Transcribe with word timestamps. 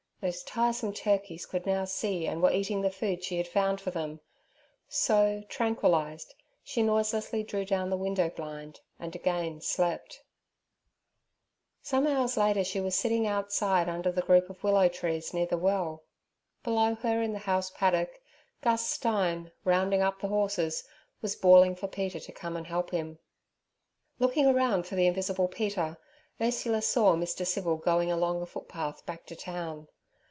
Those 0.21 0.43
tiresome 0.43 0.93
turkeys 0.93 1.47
could 1.47 1.65
now 1.65 1.85
see 1.85 2.27
and 2.27 2.43
were 2.43 2.51
eating 2.51 2.81
the 2.81 2.91
food 2.91 3.23
she 3.23 3.37
had 3.37 3.47
found 3.47 3.81
for 3.81 3.89
them; 3.89 4.19
so, 4.87 5.41
tranquillized, 5.49 6.35
she 6.63 6.83
noiselessly 6.83 7.41
drew 7.41 7.65
down 7.65 7.89
the 7.89 7.97
window 7.97 8.29
blind 8.29 8.81
and 8.99 9.15
again 9.15 9.61
slept. 9.61 10.21
Some 11.81 12.05
hours 12.05 12.37
later 12.37 12.63
she 12.63 12.79
was 12.79 12.93
sitting 12.93 13.25
outside 13.25 13.89
under 13.89 14.11
the 14.11 14.21
group 14.21 14.47
of 14.47 14.63
willow 14.63 14.87
trees 14.89 15.33
near 15.33 15.47
the 15.47 15.57
well. 15.57 16.03
Below 16.63 16.93
her 17.01 17.19
in 17.23 17.33
the 17.33 17.39
house 17.39 17.71
paddock, 17.71 18.21
Gus 18.61 18.85
Stein, 18.87 19.51
rounding 19.65 20.03
up 20.03 20.19
the 20.19 20.27
horses, 20.27 20.83
was 21.23 21.35
bawling 21.35 21.73
for 21.75 21.87
Peter 21.87 22.19
to 22.19 22.31
come 22.31 22.55
and 22.55 22.67
help 22.67 22.91
him. 22.91 23.17
Looking 24.19 24.45
about 24.45 24.85
for 24.85 24.93
the 24.93 25.07
invisible 25.07 25.47
Peter, 25.47 25.97
Ursula 26.39 26.83
saw 26.83 27.15
Mr. 27.15 27.43
Civil 27.43 27.77
going 27.77 28.11
along 28.11 28.39
a 28.43 28.45
footpath 28.45 29.03
back 29.07 29.25
to 29.25 29.35
town. 29.35 29.87